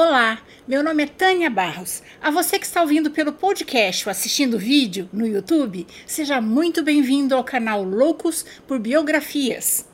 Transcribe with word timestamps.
Olá, 0.00 0.40
meu 0.64 0.80
nome 0.80 1.02
é 1.02 1.06
Tânia 1.06 1.50
Barros. 1.50 2.04
A 2.22 2.30
você 2.30 2.56
que 2.56 2.64
está 2.64 2.82
ouvindo 2.82 3.10
pelo 3.10 3.32
podcast 3.32 4.06
ou 4.06 4.12
assistindo 4.12 4.54
o 4.54 4.58
vídeo 4.58 5.10
no 5.12 5.26
YouTube, 5.26 5.88
seja 6.06 6.40
muito 6.40 6.84
bem-vindo 6.84 7.34
ao 7.34 7.42
canal 7.42 7.82
Loucos 7.82 8.46
por 8.64 8.78
Biografias. 8.78 9.88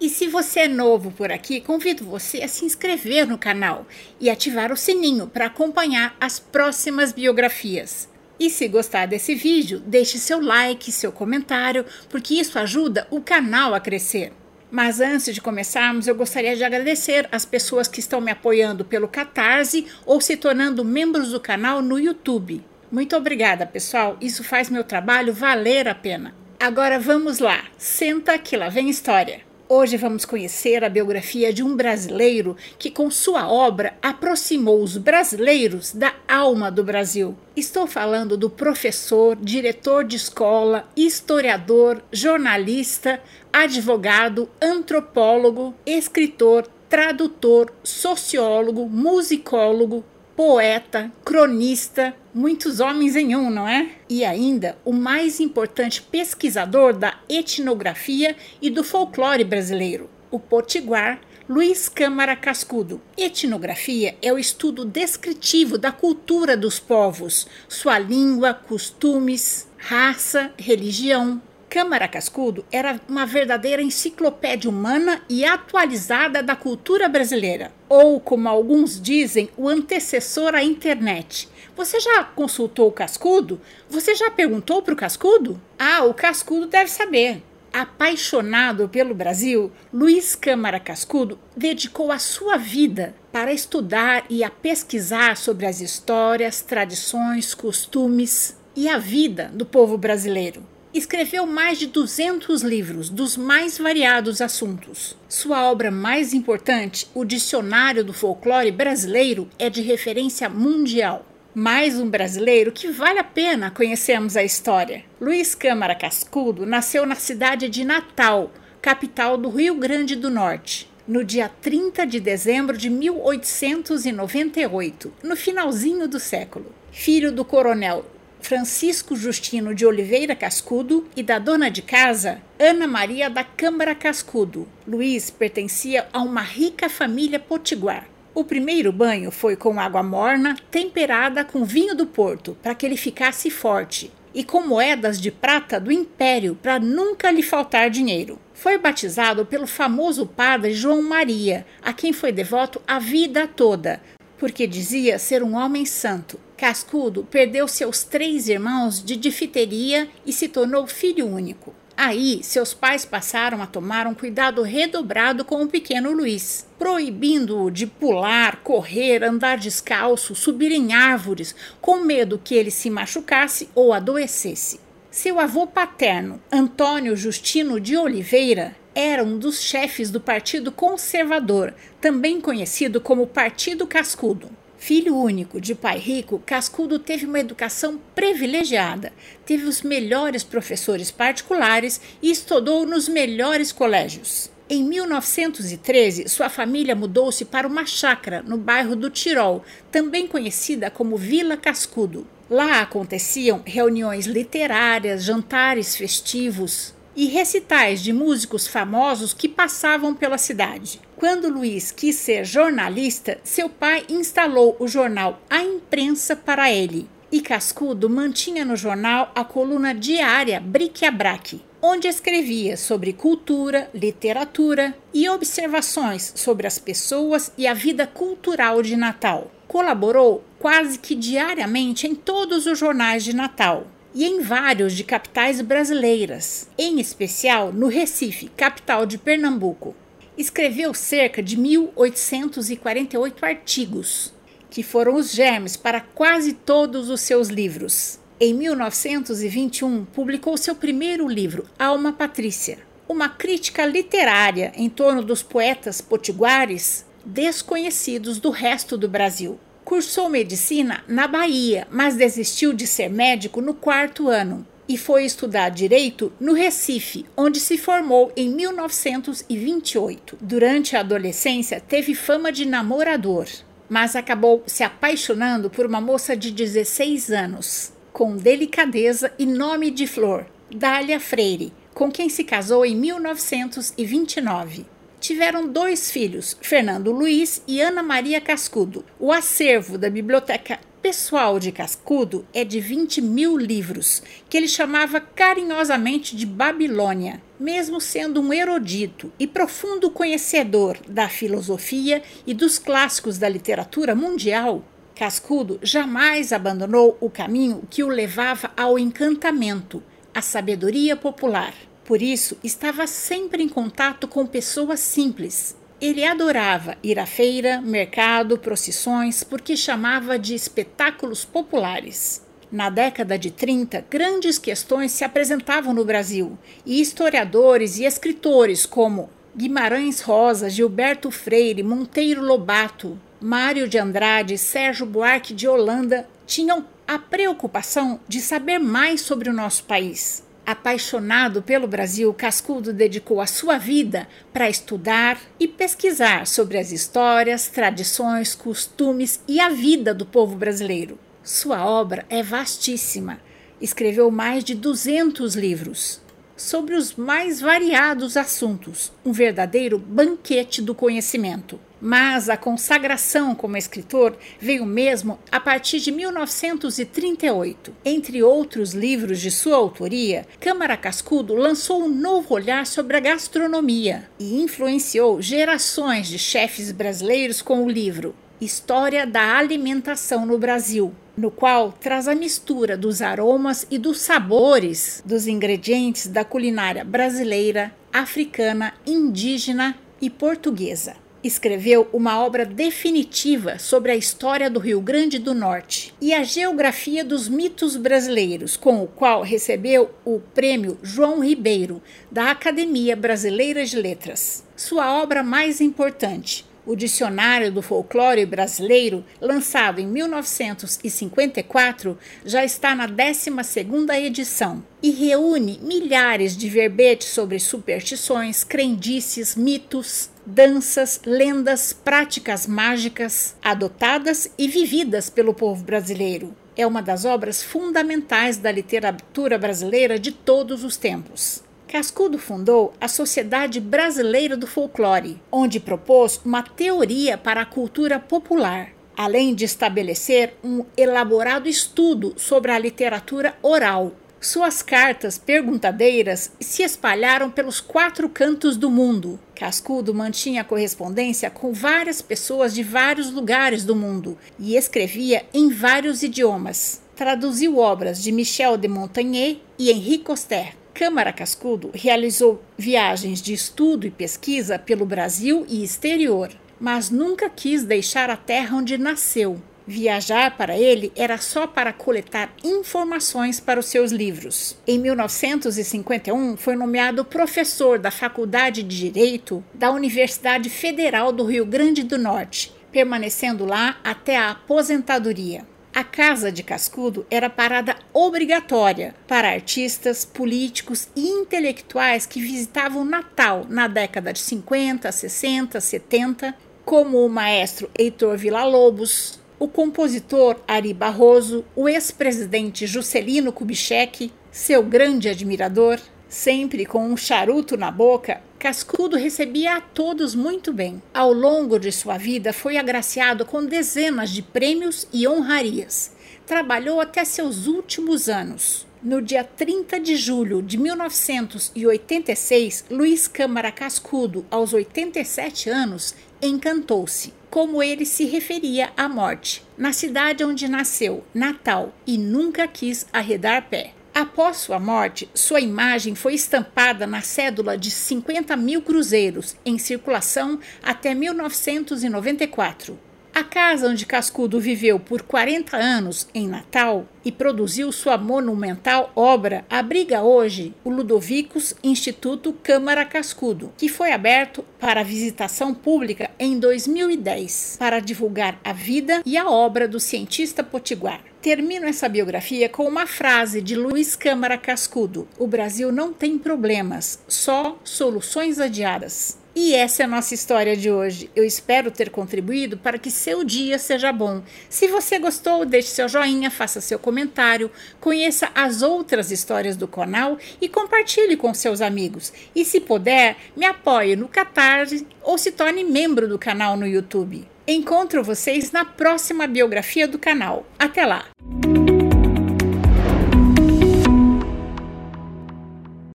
E 0.00 0.08
se 0.08 0.26
você 0.26 0.62
é 0.62 0.68
novo 0.68 1.12
por 1.12 1.30
aqui, 1.30 1.60
convido 1.60 2.04
você 2.04 2.42
a 2.42 2.48
se 2.48 2.64
inscrever 2.64 3.28
no 3.28 3.38
canal 3.38 3.86
e 4.18 4.28
ativar 4.28 4.72
o 4.72 4.76
sininho 4.76 5.28
para 5.28 5.46
acompanhar 5.46 6.16
as 6.20 6.40
próximas 6.40 7.12
biografias. 7.12 8.08
E 8.40 8.50
se 8.50 8.66
gostar 8.66 9.06
desse 9.06 9.36
vídeo, 9.36 9.78
deixe 9.78 10.18
seu 10.18 10.40
like, 10.40 10.90
seu 10.90 11.12
comentário, 11.12 11.86
porque 12.10 12.34
isso 12.34 12.58
ajuda 12.58 13.06
o 13.08 13.20
canal 13.20 13.72
a 13.72 13.78
crescer. 13.78 14.32
Mas 14.70 15.00
antes 15.00 15.34
de 15.34 15.40
começarmos, 15.40 16.06
eu 16.06 16.14
gostaria 16.14 16.56
de 16.56 16.64
agradecer 16.64 17.28
as 17.30 17.44
pessoas 17.44 17.86
que 17.86 18.00
estão 18.00 18.20
me 18.20 18.30
apoiando 18.30 18.84
pelo 18.84 19.06
Catarse 19.06 19.86
ou 20.04 20.20
se 20.20 20.36
tornando 20.36 20.84
membros 20.84 21.30
do 21.30 21.40
canal 21.40 21.80
no 21.80 21.98
YouTube. 21.98 22.64
Muito 22.90 23.16
obrigada, 23.16 23.66
pessoal. 23.66 24.16
Isso 24.20 24.44
faz 24.44 24.70
meu 24.70 24.84
trabalho 24.84 25.32
valer 25.32 25.88
a 25.88 25.94
pena. 25.94 26.34
Agora 26.58 26.98
vamos 26.98 27.38
lá. 27.38 27.64
Senta 27.76 28.38
que 28.38 28.56
lá 28.56 28.68
vem 28.68 28.88
história. 28.88 29.40
Hoje 29.76 29.96
vamos 29.96 30.24
conhecer 30.24 30.84
a 30.84 30.88
biografia 30.88 31.52
de 31.52 31.60
um 31.60 31.74
brasileiro 31.74 32.56
que, 32.78 32.92
com 32.92 33.10
sua 33.10 33.48
obra, 33.50 33.98
aproximou 34.00 34.80
os 34.80 34.96
brasileiros 34.96 35.92
da 35.92 36.14
alma 36.28 36.70
do 36.70 36.84
Brasil. 36.84 37.36
Estou 37.56 37.84
falando 37.84 38.36
do 38.36 38.48
professor, 38.48 39.34
diretor 39.34 40.04
de 40.04 40.14
escola, 40.14 40.88
historiador, 40.96 42.00
jornalista, 42.12 43.20
advogado, 43.52 44.48
antropólogo, 44.62 45.74
escritor, 45.84 46.68
tradutor, 46.88 47.74
sociólogo, 47.82 48.88
musicólogo, 48.88 50.04
poeta, 50.36 51.12
cronista, 51.24 52.14
muitos 52.34 52.80
homens 52.80 53.14
em 53.14 53.36
um, 53.36 53.50
não 53.50 53.68
é? 53.68 53.90
E 54.08 54.24
ainda 54.24 54.76
o 54.84 54.92
mais 54.92 55.38
importante 55.38 56.02
pesquisador 56.02 56.92
da 56.92 57.14
etnografia 57.28 58.36
e 58.60 58.68
do 58.68 58.82
folclore 58.82 59.44
brasileiro, 59.44 60.10
o 60.30 60.40
potiguar 60.40 61.20
Luiz 61.48 61.88
Câmara 61.88 62.34
Cascudo. 62.34 63.00
Etnografia 63.18 64.16
é 64.22 64.32
o 64.32 64.38
estudo 64.38 64.84
descritivo 64.84 65.76
da 65.76 65.92
cultura 65.92 66.56
dos 66.56 66.80
povos, 66.80 67.46
sua 67.68 67.98
língua, 67.98 68.54
costumes, 68.54 69.68
raça, 69.76 70.50
religião, 70.58 71.40
Câmara 71.74 72.06
Cascudo 72.06 72.64
era 72.70 73.00
uma 73.08 73.26
verdadeira 73.26 73.82
enciclopédia 73.82 74.70
humana 74.70 75.22
e 75.28 75.44
atualizada 75.44 76.40
da 76.40 76.54
cultura 76.54 77.08
brasileira, 77.08 77.72
ou, 77.88 78.20
como 78.20 78.48
alguns 78.48 79.02
dizem, 79.02 79.50
o 79.56 79.68
antecessor 79.68 80.54
à 80.54 80.62
internet. 80.62 81.48
Você 81.76 81.98
já 81.98 82.22
consultou 82.22 82.86
o 82.86 82.92
Cascudo? 82.92 83.60
Você 83.90 84.14
já 84.14 84.30
perguntou 84.30 84.82
para 84.82 84.94
o 84.94 84.96
Cascudo? 84.96 85.60
Ah, 85.76 86.04
o 86.04 86.14
Cascudo 86.14 86.66
deve 86.66 86.92
saber. 86.92 87.42
Apaixonado 87.72 88.88
pelo 88.88 89.12
Brasil, 89.12 89.72
Luiz 89.92 90.36
Câmara 90.36 90.78
Cascudo 90.78 91.40
dedicou 91.56 92.12
a 92.12 92.20
sua 92.20 92.56
vida 92.56 93.16
para 93.32 93.52
estudar 93.52 94.24
e 94.30 94.44
a 94.44 94.48
pesquisar 94.48 95.36
sobre 95.36 95.66
as 95.66 95.80
histórias, 95.80 96.62
tradições, 96.62 97.52
costumes 97.52 98.56
e 98.76 98.88
a 98.88 98.96
vida 98.96 99.50
do 99.52 99.66
povo 99.66 99.98
brasileiro. 99.98 100.73
Escreveu 100.94 101.44
mais 101.44 101.78
de 101.80 101.88
200 101.88 102.62
livros 102.62 103.10
dos 103.10 103.36
mais 103.36 103.76
variados 103.76 104.40
assuntos. 104.40 105.16
Sua 105.28 105.68
obra 105.68 105.90
mais 105.90 106.32
importante, 106.32 107.08
o 107.12 107.24
Dicionário 107.24 108.04
do 108.04 108.12
Folclore 108.12 108.70
Brasileiro, 108.70 109.50
é 109.58 109.68
de 109.68 109.82
referência 109.82 110.48
mundial. 110.48 111.26
Mais 111.52 111.98
um 111.98 112.08
brasileiro 112.08 112.70
que 112.70 112.92
vale 112.92 113.18
a 113.18 113.24
pena 113.24 113.72
conhecermos 113.72 114.36
a 114.36 114.44
história. 114.44 115.04
Luiz 115.20 115.52
Câmara 115.52 115.96
Cascudo 115.96 116.64
nasceu 116.64 117.04
na 117.04 117.16
cidade 117.16 117.68
de 117.68 117.84
Natal, 117.84 118.52
capital 118.80 119.36
do 119.36 119.48
Rio 119.48 119.74
Grande 119.74 120.14
do 120.14 120.30
Norte, 120.30 120.88
no 121.08 121.24
dia 121.24 121.48
30 121.48 122.06
de 122.06 122.20
dezembro 122.20 122.76
de 122.76 122.88
1898, 122.88 125.12
no 125.24 125.34
finalzinho 125.34 126.06
do 126.06 126.20
século. 126.20 126.72
Filho 126.92 127.32
do 127.32 127.44
coronel 127.44 128.04
Francisco 128.44 129.16
Justino 129.16 129.74
de 129.74 129.86
Oliveira 129.86 130.36
Cascudo 130.36 131.08
e 131.16 131.22
da 131.22 131.38
dona 131.38 131.70
de 131.70 131.80
casa, 131.80 132.42
Ana 132.58 132.86
Maria 132.86 133.30
da 133.30 133.42
Câmara 133.42 133.94
Cascudo. 133.94 134.68
Luiz 134.86 135.30
pertencia 135.30 136.06
a 136.12 136.20
uma 136.20 136.42
rica 136.42 136.90
família 136.90 137.40
potiguar. 137.40 138.06
O 138.34 138.44
primeiro 138.44 138.92
banho 138.92 139.30
foi 139.30 139.56
com 139.56 139.80
água 139.80 140.02
morna, 140.02 140.58
temperada 140.70 141.42
com 141.42 141.64
vinho 141.64 141.94
do 141.94 142.04
Porto, 142.04 142.54
para 142.62 142.74
que 142.74 142.84
ele 142.84 142.98
ficasse 142.98 143.50
forte, 143.50 144.12
e 144.34 144.44
com 144.44 144.60
moedas 144.60 145.18
de 145.18 145.30
prata 145.30 145.80
do 145.80 145.90
Império, 145.90 146.54
para 146.60 146.78
nunca 146.78 147.30
lhe 147.30 147.42
faltar 147.42 147.88
dinheiro. 147.88 148.38
Foi 148.52 148.76
batizado 148.76 149.46
pelo 149.46 149.66
famoso 149.66 150.26
padre 150.26 150.74
João 150.74 151.00
Maria, 151.00 151.64
a 151.80 151.94
quem 151.94 152.12
foi 152.12 152.30
devoto 152.30 152.82
a 152.86 152.98
vida 152.98 153.48
toda, 153.48 154.02
porque 154.44 154.66
dizia 154.66 155.18
ser 155.18 155.42
um 155.42 155.56
homem 155.56 155.86
santo. 155.86 156.38
Cascudo 156.54 157.26
perdeu 157.30 157.66
seus 157.66 158.04
três 158.04 158.46
irmãos 158.46 159.02
de 159.02 159.16
difteria 159.16 160.06
e 160.26 160.34
se 160.34 160.48
tornou 160.48 160.86
filho 160.86 161.26
único. 161.26 161.74
Aí, 161.96 162.40
seus 162.42 162.74
pais 162.74 163.06
passaram 163.06 163.62
a 163.62 163.66
tomar 163.66 164.06
um 164.06 164.12
cuidado 164.12 164.60
redobrado 164.60 165.46
com 165.46 165.62
o 165.62 165.66
pequeno 165.66 166.12
Luiz, 166.12 166.66
proibindo-o 166.78 167.70
de 167.70 167.86
pular, 167.86 168.56
correr, 168.56 169.24
andar 169.24 169.56
descalço, 169.56 170.34
subir 170.34 170.72
em 170.72 170.92
árvores, 170.92 171.54
com 171.80 172.04
medo 172.04 172.38
que 172.38 172.54
ele 172.54 172.70
se 172.70 172.90
machucasse 172.90 173.70
ou 173.74 173.94
adoecesse. 173.94 174.78
Seu 175.10 175.40
avô 175.40 175.66
paterno, 175.66 176.38
Antônio 176.52 177.16
Justino 177.16 177.80
de 177.80 177.96
Oliveira, 177.96 178.76
era 178.94 179.24
um 179.24 179.38
dos 179.38 179.60
chefes 179.60 180.10
do 180.10 180.20
Partido 180.20 180.70
Conservador, 180.70 181.74
também 182.00 182.40
conhecido 182.40 183.00
como 183.00 183.26
Partido 183.26 183.86
Cascudo. 183.86 184.48
Filho 184.78 185.16
único 185.16 185.60
de 185.60 185.74
pai 185.74 185.98
rico, 185.98 186.42
Cascudo 186.44 186.98
teve 186.98 187.26
uma 187.26 187.40
educação 187.40 187.98
privilegiada, 188.14 189.12
teve 189.44 189.64
os 189.64 189.82
melhores 189.82 190.44
professores 190.44 191.10
particulares 191.10 192.00
e 192.22 192.30
estudou 192.30 192.86
nos 192.86 193.08
melhores 193.08 193.72
colégios. 193.72 194.50
Em 194.68 194.84
1913, 194.84 196.28
sua 196.28 196.48
família 196.48 196.94
mudou-se 196.94 197.44
para 197.44 197.66
uma 197.66 197.84
chácara 197.84 198.42
no 198.42 198.56
bairro 198.56 198.94
do 198.94 199.10
Tirol, 199.10 199.64
também 199.90 200.26
conhecida 200.26 200.90
como 200.90 201.16
Vila 201.16 201.56
Cascudo. 201.56 202.26
Lá 202.48 202.80
aconteciam 202.80 203.62
reuniões 203.64 204.26
literárias, 204.26 205.24
jantares 205.24 205.96
festivos, 205.96 206.94
e 207.16 207.26
recitais 207.26 208.02
de 208.02 208.12
músicos 208.12 208.66
famosos 208.66 209.32
que 209.32 209.48
passavam 209.48 210.14
pela 210.14 210.38
cidade. 210.38 211.00
Quando 211.16 211.48
Luiz 211.48 211.90
quis 211.90 212.16
ser 212.16 212.44
jornalista, 212.44 213.38
seu 213.44 213.68
pai 213.68 214.04
instalou 214.08 214.76
o 214.78 214.88
jornal 214.88 215.40
A 215.48 215.62
Imprensa 215.62 216.34
para 216.34 216.70
ele. 216.70 217.08
E 217.30 217.40
Cascudo 217.40 218.08
mantinha 218.08 218.64
no 218.64 218.76
jornal 218.76 219.32
a 219.34 219.42
coluna 219.42 219.94
diária 219.94 220.60
Brique 220.60 221.04
a 221.04 221.10
Braque, 221.10 221.60
onde 221.82 222.08
escrevia 222.08 222.76
sobre 222.76 223.12
cultura, 223.12 223.90
literatura 223.92 224.96
e 225.12 225.28
observações 225.28 226.32
sobre 226.36 226.66
as 226.66 226.78
pessoas 226.78 227.52
e 227.58 227.66
a 227.66 227.74
vida 227.74 228.06
cultural 228.06 228.82
de 228.82 228.96
Natal. 228.96 229.50
Colaborou 229.66 230.44
quase 230.58 230.98
que 230.98 231.14
diariamente 231.14 232.06
em 232.06 232.14
todos 232.14 232.66
os 232.66 232.78
jornais 232.78 233.24
de 233.24 233.34
Natal, 233.34 233.86
e 234.14 234.24
em 234.24 234.40
vários 234.40 234.92
de 234.94 235.02
capitais 235.02 235.60
brasileiras, 235.60 236.68
em 236.78 237.00
especial 237.00 237.72
no 237.72 237.88
Recife, 237.88 238.48
capital 238.56 239.04
de 239.04 239.18
Pernambuco. 239.18 239.96
Escreveu 240.38 240.94
cerca 240.94 241.42
de 241.42 241.56
1848 241.58 243.44
artigos, 243.44 244.32
que 244.70 244.82
foram 244.82 245.16
os 245.16 245.32
germes 245.32 245.76
para 245.76 246.00
quase 246.00 246.52
todos 246.52 247.10
os 247.10 247.20
seus 247.20 247.48
livros. 247.48 248.18
Em 248.40 248.54
1921, 248.54 250.04
publicou 250.06 250.56
seu 250.56 250.74
primeiro 250.74 251.28
livro, 251.28 251.66
Alma 251.78 252.12
Patrícia, 252.12 252.78
uma 253.08 253.28
crítica 253.28 253.84
literária 253.84 254.72
em 254.76 254.88
torno 254.88 255.22
dos 255.22 255.42
poetas 255.42 256.00
potiguares 256.00 257.04
desconhecidos 257.24 258.38
do 258.38 258.50
resto 258.50 258.98
do 258.98 259.08
Brasil. 259.08 259.58
Cursou 259.84 260.30
medicina 260.30 261.04
na 261.06 261.28
Bahia, 261.28 261.86
mas 261.90 262.16
desistiu 262.16 262.72
de 262.72 262.86
ser 262.86 263.10
médico 263.10 263.60
no 263.60 263.74
quarto 263.74 264.28
ano 264.28 264.66
e 264.88 264.96
foi 264.96 265.24
estudar 265.24 265.68
direito 265.68 266.32
no 266.40 266.54
Recife, 266.54 267.26
onde 267.36 267.60
se 267.60 267.76
formou 267.76 268.32
em 268.36 268.48
1928. 268.50 270.38
Durante 270.40 270.96
a 270.96 271.00
adolescência, 271.00 271.80
teve 271.80 272.14
fama 272.14 272.50
de 272.50 272.64
namorador, 272.64 273.46
mas 273.88 274.16
acabou 274.16 274.62
se 274.66 274.82
apaixonando 274.82 275.68
por 275.68 275.84
uma 275.86 276.00
moça 276.00 276.34
de 276.36 276.50
16 276.50 277.30
anos, 277.30 277.92
com 278.12 278.36
delicadeza 278.36 279.32
e 279.38 279.44
nome 279.44 279.90
de 279.90 280.06
flor, 280.06 280.46
Dália 280.70 281.20
Freire, 281.20 281.72
com 281.92 282.10
quem 282.10 282.28
se 282.28 282.42
casou 282.44 282.86
em 282.86 282.96
1929. 282.96 284.93
Tiveram 285.24 285.66
dois 285.66 286.10
filhos, 286.10 286.54
Fernando 286.60 287.10
Luiz 287.10 287.62
e 287.66 287.80
Ana 287.80 288.02
Maria 288.02 288.42
Cascudo. 288.42 289.02
O 289.18 289.32
acervo 289.32 289.96
da 289.96 290.10
Biblioteca 290.10 290.78
Pessoal 291.00 291.58
de 291.58 291.72
Cascudo 291.72 292.46
é 292.52 292.62
de 292.62 292.78
20 292.78 293.22
mil 293.22 293.56
livros, 293.56 294.22
que 294.50 294.54
ele 294.54 294.68
chamava 294.68 295.22
carinhosamente 295.22 296.36
de 296.36 296.44
Babilônia. 296.44 297.40
Mesmo 297.58 298.02
sendo 298.02 298.38
um 298.38 298.52
erudito 298.52 299.32
e 299.38 299.46
profundo 299.46 300.10
conhecedor 300.10 300.98
da 301.08 301.26
filosofia 301.26 302.22
e 302.46 302.52
dos 302.52 302.78
clássicos 302.78 303.38
da 303.38 303.48
literatura 303.48 304.14
mundial, 304.14 304.84
Cascudo 305.16 305.80
jamais 305.82 306.52
abandonou 306.52 307.16
o 307.18 307.30
caminho 307.30 307.82
que 307.88 308.04
o 308.04 308.08
levava 308.08 308.70
ao 308.76 308.98
encantamento, 308.98 310.02
à 310.34 310.42
sabedoria 310.42 311.16
popular. 311.16 311.72
Por 312.04 312.20
isso, 312.20 312.58
estava 312.62 313.06
sempre 313.06 313.62
em 313.62 313.68
contato 313.68 314.28
com 314.28 314.46
pessoas 314.46 315.00
simples. 315.00 315.74
Ele 316.00 316.24
adorava 316.24 316.98
ir 317.02 317.18
à 317.18 317.24
feira, 317.24 317.80
mercado, 317.80 318.58
procissões, 318.58 319.42
porque 319.42 319.74
chamava 319.74 320.38
de 320.38 320.54
espetáculos 320.54 321.44
populares. 321.46 322.42
Na 322.70 322.90
década 322.90 323.38
de 323.38 323.50
30, 323.50 324.04
grandes 324.10 324.58
questões 324.58 325.12
se 325.12 325.24
apresentavam 325.24 325.94
no 325.94 326.04
Brasil 326.04 326.58
e 326.84 327.00
historiadores 327.00 327.98
e 327.98 328.04
escritores 328.04 328.84
como 328.84 329.30
Guimarães 329.56 330.20
Rosa, 330.20 330.68
Gilberto 330.68 331.30
Freire, 331.30 331.82
Monteiro 331.82 332.42
Lobato, 332.42 333.18
Mário 333.40 333.88
de 333.88 333.96
Andrade, 333.96 334.58
Sérgio 334.58 335.06
Buarque 335.06 335.54
de 335.54 335.68
Holanda 335.68 336.28
tinham 336.46 336.84
a 337.06 337.18
preocupação 337.18 338.18
de 338.26 338.40
saber 338.40 338.78
mais 338.78 339.20
sobre 339.20 339.48
o 339.48 339.54
nosso 339.54 339.84
país. 339.84 340.42
Apaixonado 340.66 341.60
pelo 341.62 341.86
Brasil, 341.86 342.32
Cascudo 342.32 342.90
dedicou 342.90 343.38
a 343.40 343.46
sua 343.46 343.76
vida 343.76 344.26
para 344.50 344.70
estudar 344.70 345.38
e 345.60 345.68
pesquisar 345.68 346.46
sobre 346.46 346.78
as 346.78 346.90
histórias, 346.90 347.68
tradições, 347.68 348.54
costumes 348.54 349.40
e 349.46 349.60
a 349.60 349.68
vida 349.68 350.14
do 350.14 350.24
povo 350.24 350.56
brasileiro. 350.56 351.18
Sua 351.42 351.84
obra 351.84 352.24
é 352.30 352.42
vastíssima. 352.42 353.38
Escreveu 353.78 354.30
mais 354.30 354.64
de 354.64 354.74
200 354.74 355.54
livros 355.54 356.23
sobre 356.56 356.94
os 356.94 357.14
mais 357.14 357.60
variados 357.60 358.36
assuntos, 358.36 359.12
um 359.24 359.32
verdadeiro 359.32 359.98
banquete 359.98 360.80
do 360.80 360.94
conhecimento. 360.94 361.80
Mas 362.00 362.50
a 362.50 362.56
consagração 362.56 363.54
como 363.54 363.78
escritor 363.78 364.36
veio 364.60 364.84
mesmo 364.84 365.38
a 365.50 365.58
partir 365.58 366.00
de 366.00 366.12
1938. 366.12 367.94
Entre 368.04 368.42
outros 368.42 368.92
livros 368.92 369.40
de 369.40 369.50
sua 369.50 369.76
autoria, 369.76 370.46
Câmara 370.60 370.98
Cascudo 370.98 371.54
lançou 371.54 372.04
um 372.04 372.08
novo 372.08 372.54
olhar 372.54 372.86
sobre 372.86 373.16
a 373.16 373.20
gastronomia 373.20 374.28
e 374.38 374.60
influenciou 374.60 375.40
gerações 375.40 376.28
de 376.28 376.38
chefes 376.38 376.92
brasileiros 376.92 377.62
com 377.62 377.84
o 377.84 377.88
livro 377.88 378.34
História 378.64 379.26
da 379.26 379.58
Alimentação 379.58 380.46
no 380.46 380.56
Brasil, 380.56 381.12
no 381.36 381.50
qual 381.50 381.92
traz 381.92 382.26
a 382.26 382.34
mistura 382.34 382.96
dos 382.96 383.20
aromas 383.20 383.86
e 383.90 383.98
dos 383.98 384.20
sabores 384.20 385.22
dos 385.22 385.46
ingredientes 385.46 386.28
da 386.28 386.46
culinária 386.46 387.04
brasileira, 387.04 387.94
africana, 388.10 388.94
indígena 389.06 389.94
e 390.18 390.30
portuguesa 390.30 391.14
escreveu 391.44 392.08
uma 392.10 392.42
obra 392.42 392.64
definitiva 392.64 393.78
sobre 393.78 394.10
a 394.10 394.16
história 394.16 394.70
do 394.70 394.80
Rio 394.80 394.98
Grande 394.98 395.38
do 395.38 395.52
Norte 395.52 396.14
e 396.18 396.32
a 396.32 396.42
geografia 396.42 397.22
dos 397.22 397.50
mitos 397.50 397.98
brasileiros, 397.98 398.78
com 398.78 399.02
o 399.02 399.06
qual 399.06 399.42
recebeu 399.42 400.10
o 400.24 400.40
prêmio 400.40 400.98
João 401.02 401.44
Ribeiro, 401.44 402.00
da 402.32 402.50
Academia 402.50 403.14
Brasileira 403.14 403.84
de 403.84 403.96
Letras. 403.96 404.64
Sua 404.74 405.20
obra 405.22 405.42
mais 405.42 405.82
importante, 405.82 406.64
o 406.86 406.94
Dicionário 406.94 407.72
do 407.72 407.80
Folclore 407.80 408.44
Brasileiro, 408.44 409.24
lançado 409.40 410.00
em 410.00 410.06
1954, 410.06 412.18
já 412.44 412.64
está 412.64 412.94
na 412.94 413.08
12ª 413.08 414.14
edição 414.20 414.84
e 415.02 415.10
reúne 415.10 415.80
milhares 415.82 416.56
de 416.56 416.68
verbetes 416.68 417.28
sobre 417.28 417.58
superstições, 417.58 418.62
crendices, 418.62 419.56
mitos, 419.56 420.30
danças, 420.44 421.20
lendas, 421.24 421.92
práticas 421.92 422.66
mágicas 422.66 423.56
adotadas 423.62 424.50
e 424.58 424.68
vividas 424.68 425.30
pelo 425.30 425.54
povo 425.54 425.82
brasileiro. 425.82 426.54
É 426.76 426.86
uma 426.86 427.00
das 427.00 427.24
obras 427.24 427.62
fundamentais 427.62 428.58
da 428.58 428.70
literatura 428.70 429.56
brasileira 429.56 430.18
de 430.18 430.32
todos 430.32 430.84
os 430.84 430.96
tempos. 430.96 431.63
Cascudo 431.94 432.40
fundou 432.40 432.92
a 433.00 433.06
Sociedade 433.06 433.78
Brasileira 433.78 434.56
do 434.56 434.66
Folclore, 434.66 435.40
onde 435.52 435.78
propôs 435.78 436.40
uma 436.44 436.60
teoria 436.60 437.38
para 437.38 437.60
a 437.60 437.64
cultura 437.64 438.18
popular, 438.18 438.90
além 439.16 439.54
de 439.54 439.64
estabelecer 439.64 440.56
um 440.64 440.84
elaborado 440.96 441.68
estudo 441.68 442.34
sobre 442.36 442.72
a 442.72 442.78
literatura 442.80 443.56
oral. 443.62 444.10
Suas 444.40 444.82
cartas 444.82 445.38
perguntadeiras 445.38 446.50
se 446.58 446.82
espalharam 446.82 447.48
pelos 447.48 447.80
quatro 447.80 448.28
cantos 448.28 448.76
do 448.76 448.90
mundo. 448.90 449.38
Cascudo 449.54 450.12
mantinha 450.12 450.64
correspondência 450.64 451.48
com 451.48 451.72
várias 451.72 452.20
pessoas 452.20 452.74
de 452.74 452.82
vários 452.82 453.30
lugares 453.30 453.84
do 453.84 453.94
mundo 453.94 454.36
e 454.58 454.74
escrevia 454.74 455.46
em 455.54 455.70
vários 455.70 456.24
idiomas. 456.24 457.00
Traduziu 457.14 457.78
obras 457.78 458.20
de 458.20 458.32
Michel 458.32 458.76
de 458.76 458.88
Montagnier 458.88 459.58
e 459.78 459.92
Henri 459.92 460.18
Coster 460.18 460.74
Câmara 460.94 461.32
Cascudo 461.32 461.90
realizou 461.92 462.62
viagens 462.78 463.42
de 463.42 463.52
estudo 463.52 464.06
e 464.06 464.12
pesquisa 464.12 464.78
pelo 464.78 465.04
Brasil 465.04 465.66
e 465.68 465.82
exterior, 465.82 466.50
mas 466.78 467.10
nunca 467.10 467.50
quis 467.50 467.82
deixar 467.82 468.30
a 468.30 468.36
terra 468.36 468.76
onde 468.76 468.96
nasceu. 468.96 469.60
Viajar 469.84 470.56
para 470.56 470.78
ele 470.78 471.12
era 471.16 471.36
só 471.36 471.66
para 471.66 471.92
coletar 471.92 472.54
informações 472.62 473.58
para 473.58 473.80
os 473.80 473.86
seus 473.86 474.12
livros. 474.12 474.78
Em 474.86 474.96
1951, 474.98 476.56
foi 476.56 476.76
nomeado 476.76 477.24
professor 477.24 477.98
da 477.98 478.12
Faculdade 478.12 478.84
de 478.84 478.96
Direito 478.96 479.64
da 479.74 479.90
Universidade 479.90 480.70
Federal 480.70 481.32
do 481.32 481.44
Rio 481.44 481.66
Grande 481.66 482.04
do 482.04 482.16
Norte, 482.16 482.72
permanecendo 482.92 483.66
lá 483.66 483.98
até 484.04 484.36
a 484.36 484.52
aposentadoria. 484.52 485.66
A 485.94 486.02
Casa 486.02 486.50
de 486.50 486.64
Cascudo 486.64 487.24
era 487.30 487.48
parada 487.48 487.94
obrigatória 488.12 489.14
para 489.28 489.52
artistas, 489.52 490.24
políticos 490.24 491.06
e 491.14 491.28
intelectuais 491.28 492.26
que 492.26 492.40
visitavam 492.40 493.04
Natal 493.04 493.64
na 493.68 493.86
década 493.86 494.32
de 494.32 494.40
50, 494.40 495.12
60, 495.12 495.80
70, 495.80 496.52
como 496.84 497.24
o 497.24 497.28
maestro 497.28 497.88
Heitor 497.96 498.36
Villa-Lobos, 498.36 499.38
o 499.56 499.68
compositor 499.68 500.56
Ari 500.66 500.92
Barroso, 500.92 501.64
o 501.76 501.88
ex-presidente 501.88 502.88
Juscelino 502.88 503.52
Kubitschek, 503.52 504.32
seu 504.50 504.82
grande 504.82 505.28
admirador, 505.28 506.00
sempre 506.28 506.84
com 506.84 507.06
um 507.06 507.16
charuto 507.16 507.76
na 507.76 507.92
boca, 507.92 508.42
Cascudo 508.64 509.16
recebia 509.18 509.76
a 509.76 509.80
todos 509.82 510.34
muito 510.34 510.72
bem. 510.72 511.02
Ao 511.12 511.34
longo 511.34 511.78
de 511.78 511.92
sua 511.92 512.16
vida, 512.16 512.50
foi 512.50 512.78
agraciado 512.78 513.44
com 513.44 513.62
dezenas 513.62 514.30
de 514.30 514.40
prêmios 514.40 515.06
e 515.12 515.28
honrarias. 515.28 516.12
Trabalhou 516.46 516.98
até 516.98 517.26
seus 517.26 517.66
últimos 517.66 518.26
anos. 518.26 518.86
No 519.02 519.20
dia 519.20 519.44
30 519.44 520.00
de 520.00 520.16
julho 520.16 520.62
de 520.62 520.78
1986, 520.78 522.86
Luiz 522.90 523.28
Câmara 523.28 523.70
Cascudo, 523.70 524.46
aos 524.50 524.72
87 524.72 525.68
anos, 525.68 526.14
encantou-se, 526.40 527.34
como 527.50 527.82
ele 527.82 528.06
se 528.06 528.24
referia 528.24 528.94
à 528.96 529.10
morte, 529.10 529.62
na 529.76 529.92
cidade 529.92 530.42
onde 530.42 530.66
nasceu, 530.68 531.22
Natal, 531.34 531.92
e 532.06 532.16
nunca 532.16 532.66
quis 532.66 533.06
arredar 533.12 533.68
pé. 533.68 533.92
Após 534.14 534.58
sua 534.58 534.78
morte, 534.78 535.28
sua 535.34 535.60
imagem 535.60 536.14
foi 536.14 536.34
estampada 536.34 537.04
na 537.04 537.20
cédula 537.20 537.76
de 537.76 537.90
50 537.90 538.56
mil 538.56 538.80
cruzeiros 538.80 539.56
em 539.66 539.76
circulação 539.76 540.60
até 540.84 541.12
1994. 541.12 542.96
A 543.34 543.42
casa 543.42 543.88
onde 543.88 544.06
Cascudo 544.06 544.60
viveu 544.60 545.00
por 545.00 545.22
40 545.22 545.76
anos, 545.76 546.28
em 546.32 546.46
Natal, 546.46 547.08
e 547.24 547.32
produziu 547.32 547.90
sua 547.90 548.16
monumental 548.16 549.10
obra, 549.16 549.64
abriga 549.68 550.22
hoje 550.22 550.72
o 550.84 550.90
Ludovicos 550.90 551.74
Instituto 551.82 552.52
Câmara 552.52 553.04
Cascudo, 553.04 553.72
que 553.76 553.88
foi 553.88 554.12
aberto 554.12 554.64
para 554.78 555.02
visitação 555.02 555.74
pública 555.74 556.30
em 556.38 556.60
2010 556.60 557.74
para 557.76 557.98
divulgar 557.98 558.60
a 558.62 558.72
vida 558.72 559.20
e 559.26 559.36
a 559.36 559.50
obra 559.50 559.88
do 559.88 559.98
cientista 559.98 560.62
potiguar. 560.62 561.20
Termino 561.42 561.86
essa 561.86 562.08
biografia 562.08 562.68
com 562.68 562.86
uma 562.86 563.04
frase 563.04 563.60
de 563.60 563.74
Luiz 563.74 564.14
Câmara 564.14 564.56
Cascudo: 564.56 565.26
O 565.36 565.48
Brasil 565.48 565.90
não 565.90 566.12
tem 566.12 566.38
problemas, 566.38 567.18
só 567.26 567.76
soluções 567.82 568.60
adiadas. 568.60 569.42
E 569.54 569.74
essa 569.74 570.02
é 570.02 570.04
a 570.04 570.08
nossa 570.08 570.34
história 570.34 570.76
de 570.76 570.90
hoje. 570.90 571.30
Eu 571.34 571.44
espero 571.44 571.90
ter 571.90 572.10
contribuído 572.10 572.76
para 572.76 572.98
que 572.98 573.10
seu 573.10 573.44
dia 573.44 573.78
seja 573.78 574.12
bom. 574.12 574.42
Se 574.68 574.88
você 574.88 575.18
gostou, 575.18 575.64
deixe 575.64 575.88
seu 575.88 576.08
joinha, 576.08 576.50
faça 576.50 576.80
seu 576.80 576.98
comentário, 576.98 577.70
conheça 578.00 578.50
as 578.54 578.82
outras 578.82 579.30
histórias 579.30 579.76
do 579.76 579.86
canal 579.86 580.36
e 580.60 580.68
compartilhe 580.68 581.36
com 581.36 581.54
seus 581.54 581.80
amigos. 581.80 582.32
E 582.54 582.64
se 582.64 582.80
puder, 582.80 583.36
me 583.56 583.64
apoie 583.64 584.16
no 584.16 584.26
Catarse 584.26 585.06
ou 585.22 585.38
se 585.38 585.52
torne 585.52 585.84
membro 585.84 586.26
do 586.26 586.38
canal 586.38 586.76
no 586.76 586.86
YouTube. 586.86 587.46
Encontro 587.66 588.22
vocês 588.22 588.72
na 588.72 588.84
próxima 588.84 589.46
biografia 589.46 590.08
do 590.08 590.18
canal. 590.18 590.66
Até 590.78 591.06
lá! 591.06 591.26